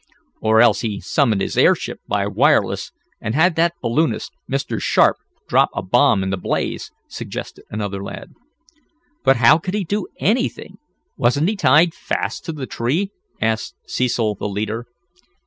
"Or 0.41 0.61
else 0.61 0.81
he 0.81 0.99
summoned 0.99 1.41
his 1.41 1.55
airship 1.55 1.99
by 2.07 2.25
wireless, 2.25 2.91
and 3.21 3.35
had 3.35 3.55
that 3.57 3.75
balloonist, 3.83 4.31
Mr. 4.51 4.81
Sharp, 4.81 5.17
drop 5.47 5.69
a 5.75 5.83
bomb 5.83 6.23
in 6.23 6.31
the 6.31 6.37
blaze," 6.37 6.89
suggested 7.07 7.65
another 7.69 8.03
lad. 8.03 8.33
"But 9.23 9.35
how 9.35 9.59
could 9.59 9.75
he 9.75 9.83
do 9.83 10.07
anything? 10.19 10.79
Wasn't 11.17 11.47
he 11.47 11.55
tied 11.55 11.93
fast 11.93 12.43
to 12.45 12.51
that 12.51 12.71
tree?" 12.71 13.11
asked 13.39 13.75
Cecil, 13.85 14.33
the 14.39 14.49
leader. 14.49 14.87